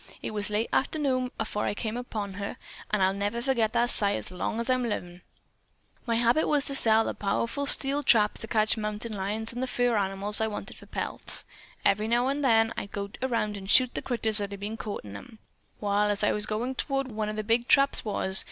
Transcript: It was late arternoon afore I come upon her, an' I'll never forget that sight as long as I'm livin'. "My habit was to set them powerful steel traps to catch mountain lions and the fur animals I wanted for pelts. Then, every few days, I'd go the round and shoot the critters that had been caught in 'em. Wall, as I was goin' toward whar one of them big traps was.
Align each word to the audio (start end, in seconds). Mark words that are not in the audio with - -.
It 0.23 0.31
was 0.31 0.49
late 0.49 0.67
arternoon 0.73 1.29
afore 1.39 1.65
I 1.67 1.75
come 1.75 1.95
upon 1.95 2.33
her, 2.33 2.57
an' 2.89 3.01
I'll 3.01 3.13
never 3.13 3.39
forget 3.39 3.71
that 3.73 3.91
sight 3.91 4.15
as 4.15 4.31
long 4.31 4.59
as 4.59 4.67
I'm 4.67 4.81
livin'. 4.81 5.21
"My 6.07 6.15
habit 6.15 6.47
was 6.47 6.65
to 6.65 6.75
set 6.75 7.03
them 7.03 7.15
powerful 7.17 7.67
steel 7.67 8.01
traps 8.01 8.41
to 8.41 8.47
catch 8.47 8.77
mountain 8.77 9.13
lions 9.13 9.53
and 9.53 9.61
the 9.61 9.67
fur 9.67 9.95
animals 9.95 10.41
I 10.41 10.47
wanted 10.47 10.77
for 10.77 10.87
pelts. 10.87 11.45
Then, 11.83 11.91
every 11.93 12.07
few 12.07 12.17
days, 12.41 12.71
I'd 12.75 12.91
go 12.91 13.09
the 13.21 13.27
round 13.27 13.55
and 13.57 13.69
shoot 13.69 13.93
the 13.93 14.01
critters 14.01 14.39
that 14.39 14.49
had 14.49 14.59
been 14.59 14.75
caught 14.75 15.03
in 15.05 15.15
'em. 15.15 15.37
Wall, 15.79 16.09
as 16.09 16.23
I 16.23 16.31
was 16.31 16.47
goin' 16.47 16.73
toward 16.73 17.09
whar 17.09 17.15
one 17.15 17.29
of 17.29 17.35
them 17.35 17.45
big 17.45 17.67
traps 17.67 18.03
was. 18.03 18.39